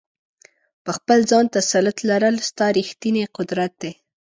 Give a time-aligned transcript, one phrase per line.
[0.83, 3.91] په خپل ځان تسلط لرل، ستا ریښتنی قدرت دی.